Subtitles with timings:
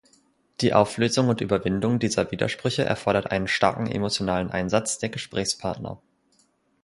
[0.61, 6.01] Die Auflösung und Überwindung dieser Widersprüche erfordert einen starken emotionalen Einsatz der Gesprächspartner.